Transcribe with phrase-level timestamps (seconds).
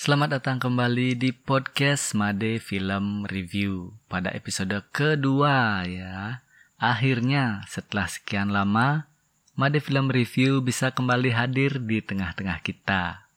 [0.00, 6.40] Selamat datang kembali di podcast Made Film Review pada episode kedua ya.
[6.80, 9.12] Akhirnya setelah sekian lama,
[9.60, 13.28] Made Film Review bisa kembali hadir di tengah-tengah kita.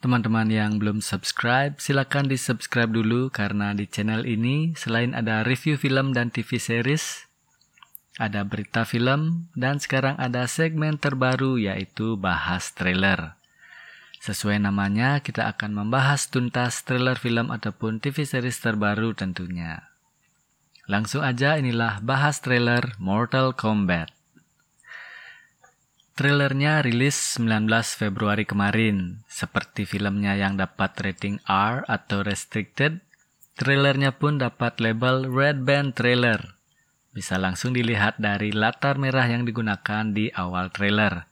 [0.00, 5.76] Teman-teman yang belum subscribe, silakan di subscribe dulu karena di channel ini selain ada review
[5.76, 7.28] film dan TV series,
[8.16, 13.37] ada berita film, dan sekarang ada segmen terbaru yaitu bahas trailer.
[14.18, 19.94] Sesuai namanya, kita akan membahas tuntas trailer film ataupun TV series terbaru tentunya.
[20.90, 24.10] Langsung aja inilah bahas trailer Mortal Kombat.
[26.18, 29.22] Trailernya rilis 19 Februari kemarin.
[29.30, 32.98] Seperti filmnya yang dapat rating R atau restricted,
[33.54, 36.58] trailernya pun dapat label Red Band Trailer.
[37.14, 41.27] Bisa langsung dilihat dari latar merah yang digunakan di awal trailer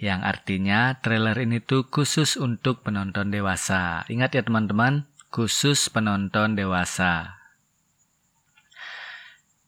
[0.00, 4.08] yang artinya trailer ini tuh khusus untuk penonton dewasa.
[4.08, 7.36] Ingat ya teman-teman, khusus penonton dewasa.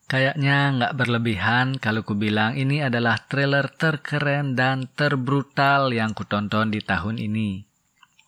[0.09, 6.81] Kayaknya nggak berlebihan kalau ku bilang ini adalah trailer terkeren dan terbrutal yang kutonton di
[6.81, 7.69] tahun ini.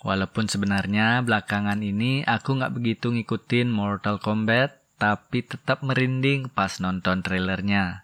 [0.05, 7.25] Walaupun sebenarnya belakangan ini aku nggak begitu ngikutin Mortal Kombat, tapi tetap merinding pas nonton
[7.25, 8.04] trailernya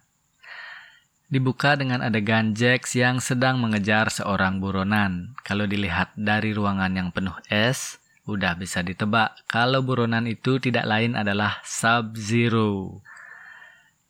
[1.31, 5.39] dibuka dengan adegan Jax yang sedang mengejar seorang buronan.
[5.47, 11.15] Kalau dilihat dari ruangan yang penuh es, udah bisa ditebak kalau buronan itu tidak lain
[11.15, 13.01] adalah Sub-Zero.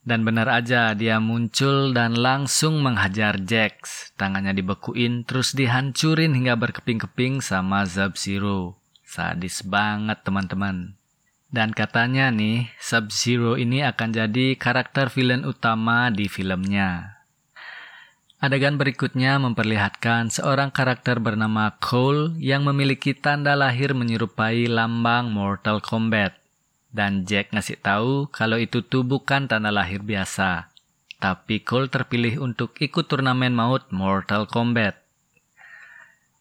[0.01, 4.11] Dan benar aja dia muncul dan langsung menghajar Jax.
[4.17, 8.81] Tangannya dibekuin terus dihancurin hingga berkeping-keping sama Sub-Zero.
[9.05, 11.00] Sadis banget teman-teman.
[11.51, 17.19] Dan katanya nih, Sub-Zero ini akan jadi karakter villain utama di filmnya.
[18.39, 26.39] Adegan berikutnya memperlihatkan seorang karakter bernama Cole yang memiliki tanda lahir menyerupai lambang Mortal Kombat.
[26.89, 30.71] Dan Jack ngasih tahu kalau itu tuh bukan tanda lahir biasa.
[31.19, 35.00] Tapi Cole terpilih untuk ikut turnamen maut Mortal Kombat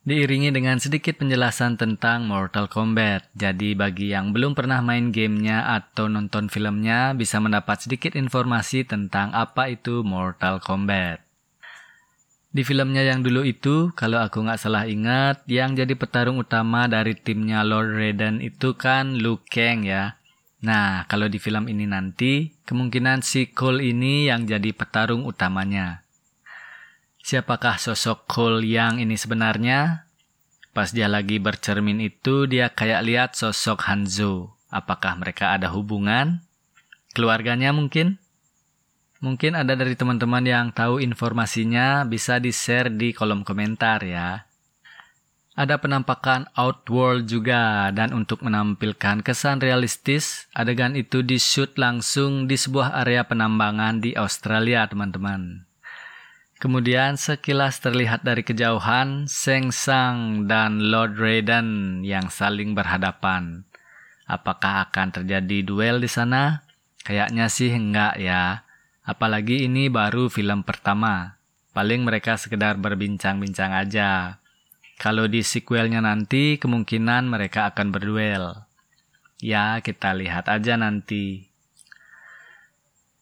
[0.10, 3.30] diiringi dengan sedikit penjelasan tentang Mortal Kombat.
[3.38, 9.30] Jadi bagi yang belum pernah main gamenya atau nonton filmnya bisa mendapat sedikit informasi tentang
[9.38, 11.22] apa itu Mortal Kombat.
[12.50, 17.14] Di filmnya yang dulu itu, kalau aku nggak salah ingat, yang jadi petarung utama dari
[17.14, 20.18] timnya Lord Raiden itu kan Liu Kang ya.
[20.66, 26.09] Nah, kalau di film ini nanti, kemungkinan si Cole ini yang jadi petarung utamanya.
[27.30, 30.10] Siapakah sosok Cole yang ini sebenarnya?
[30.74, 34.58] Pas dia lagi bercermin itu, dia kayak lihat sosok Hanzo.
[34.74, 36.42] Apakah mereka ada hubungan?
[37.14, 38.18] Keluarganya mungkin?
[39.22, 44.50] Mungkin ada dari teman-teman yang tahu informasinya bisa di-share di kolom komentar ya.
[45.54, 53.06] Ada penampakan outworld juga dan untuk menampilkan kesan realistis, adegan itu di-shoot langsung di sebuah
[53.06, 55.69] area penambangan di Australia, teman-teman.
[56.60, 63.64] Kemudian sekilas terlihat dari kejauhan Seng Sang dan Lord Raiden yang saling berhadapan.
[64.28, 66.68] Apakah akan terjadi duel di sana?
[67.08, 68.68] Kayaknya sih enggak ya.
[69.08, 71.40] Apalagi ini baru film pertama.
[71.72, 74.44] Paling mereka sekedar berbincang-bincang aja.
[75.00, 78.68] Kalau di sequelnya nanti kemungkinan mereka akan berduel.
[79.40, 81.49] Ya, kita lihat aja nanti.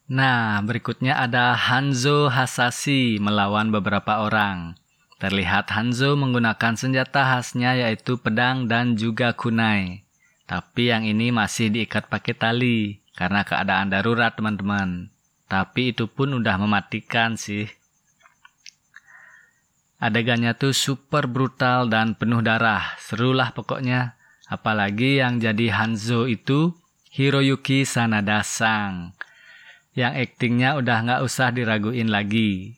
[0.07, 4.79] Nah, berikutnya ada Hanzo Hasashi melawan beberapa orang.
[5.19, 10.07] Terlihat Hanzo menggunakan senjata khasnya yaitu pedang dan juga kunai.
[10.47, 15.11] Tapi yang ini masih diikat pakai tali karena keadaan darurat teman-teman.
[15.51, 17.67] Tapi itu pun udah mematikan sih.
[19.99, 22.95] Adegannya tuh super brutal dan penuh darah.
[23.03, 24.15] Serulah pokoknya.
[24.47, 26.71] Apalagi yang jadi Hanzo itu
[27.11, 29.17] Hiroyuki Sanada Sang
[29.97, 32.77] yang aktingnya udah nggak usah diraguin lagi.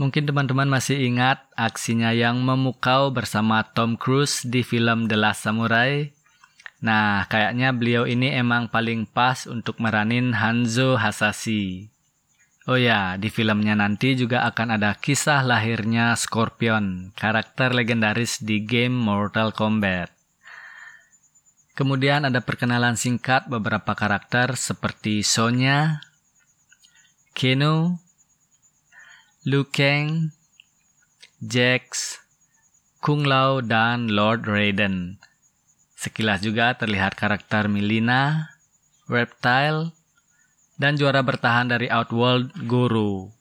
[0.00, 6.08] Mungkin teman-teman masih ingat aksinya yang memukau bersama Tom Cruise di film The Last Samurai.
[6.80, 11.92] Nah, kayaknya beliau ini emang paling pas untuk meranin Hanzo Hasashi.
[12.64, 18.96] Oh ya, di filmnya nanti juga akan ada kisah lahirnya Scorpion, karakter legendaris di game
[18.96, 20.19] Mortal Kombat.
[21.80, 26.04] Kemudian ada perkenalan singkat beberapa karakter seperti Sonya,
[27.32, 27.96] Keno,
[29.48, 30.28] Liu Kang,
[31.40, 32.20] Jax,
[33.00, 35.24] Kung Lao, dan Lord Raiden.
[35.96, 38.52] Sekilas juga terlihat karakter Milina,
[39.08, 39.96] Reptile,
[40.76, 43.32] dan juara bertahan dari Outworld Guru.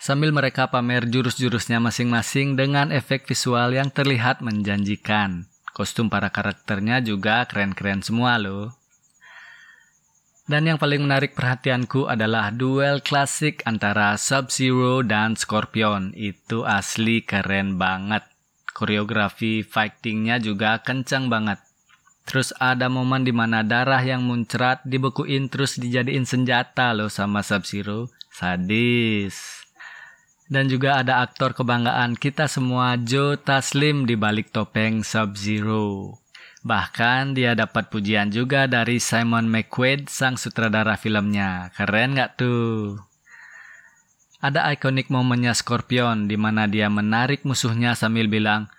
[0.00, 5.44] sambil mereka pamer jurus-jurusnya masing-masing dengan efek visual yang terlihat menjanjikan.
[5.78, 8.74] Kostum para karakternya juga keren-keren semua loh.
[10.50, 16.10] Dan yang paling menarik perhatianku adalah duel klasik antara Sub-Zero dan Scorpion.
[16.18, 18.26] Itu asli keren banget.
[18.74, 21.62] Koreografi fightingnya juga kencang banget.
[22.26, 28.10] Terus ada momen di mana darah yang muncrat dibekuin terus dijadiin senjata loh sama Sub-Zero.
[28.34, 29.57] Sadis.
[30.48, 36.16] Dan juga ada aktor kebanggaan kita semua Joe Taslim di balik topeng Sub-Zero.
[36.64, 41.68] Bahkan dia dapat pujian juga dari Simon McQuaid, sang sutradara filmnya.
[41.76, 42.96] Keren nggak tuh?
[44.38, 48.72] Ada ikonik momennya Scorpion di mana dia menarik musuhnya sambil bilang,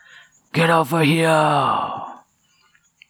[0.50, 2.10] Get over here!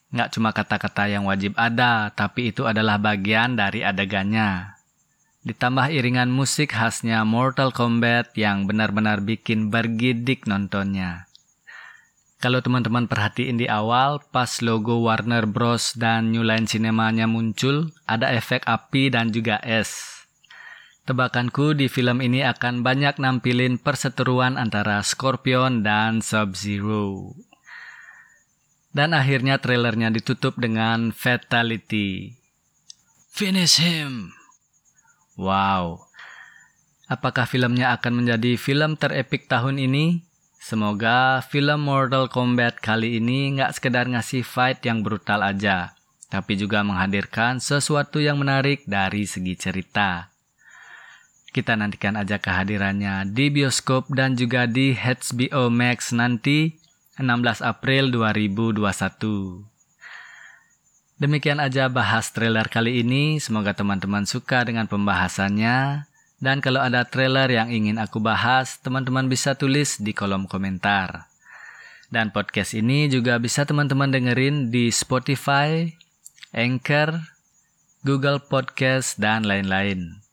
[0.10, 4.79] Nggak cuma kata-kata yang wajib ada, tapi itu adalah bagian dari adegannya.
[5.40, 11.32] Ditambah iringan musik khasnya Mortal Kombat yang benar-benar bikin bergidik nontonnya.
[12.44, 15.96] Kalau teman-teman perhatiin di awal, pas logo Warner Bros.
[15.96, 20.24] dan New Line Cinema-nya muncul, ada efek api dan juga es.
[21.04, 27.36] Tebakanku di film ini akan banyak nampilin perseteruan antara Scorpion dan Sub-Zero.
[28.96, 32.40] Dan akhirnya trailernya ditutup dengan Fatality.
[33.36, 34.39] Finish him!
[35.40, 36.04] Wow.
[37.08, 40.28] Apakah filmnya akan menjadi film terepik tahun ini?
[40.60, 45.96] Semoga film Mortal Kombat kali ini nggak sekedar ngasih fight yang brutal aja,
[46.28, 50.28] tapi juga menghadirkan sesuatu yang menarik dari segi cerita.
[51.56, 56.76] Kita nantikan aja kehadirannya di bioskop dan juga di HBO Max nanti
[57.16, 59.69] 16 April 2021.
[61.20, 63.44] Demikian aja bahas trailer kali ini.
[63.44, 66.08] Semoga teman-teman suka dengan pembahasannya.
[66.40, 71.28] Dan kalau ada trailer yang ingin aku bahas, teman-teman bisa tulis di kolom komentar.
[72.08, 75.92] Dan podcast ini juga bisa teman-teman dengerin di Spotify,
[76.56, 77.20] Anchor,
[78.08, 80.24] Google Podcast, dan lain-lain.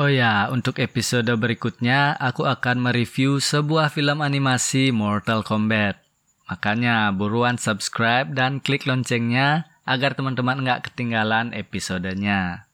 [0.00, 6.00] Oh ya, untuk episode berikutnya aku akan mereview sebuah film animasi Mortal Kombat.
[6.48, 12.70] Makanya buruan subscribe dan klik loncengnya agar teman-teman nggak ketinggalan episodenya.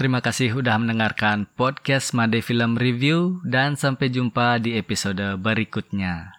[0.00, 6.36] Terima kasih sudah mendengarkan podcast Made Film Review dan sampai jumpa di episode berikutnya.